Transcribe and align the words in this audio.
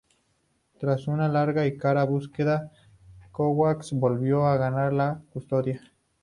Tras 0.79 1.07
una 1.07 1.27
larga 1.29 1.67
y 1.67 1.77
cara 1.77 2.03
búsqueda, 2.05 2.71
Kovacs 3.31 3.91
volvió 3.93 4.47
a 4.47 4.57
ganar 4.57 4.91
la 4.93 5.21
custodia. 5.31 5.79